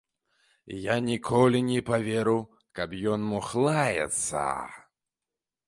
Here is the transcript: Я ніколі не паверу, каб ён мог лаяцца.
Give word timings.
Я 0.83 0.95
ніколі 1.09 1.59
не 1.67 1.81
паверу, 1.91 2.35
каб 2.81 2.97
ён 3.13 3.29
мог 3.35 3.53
лаяцца. 3.69 4.49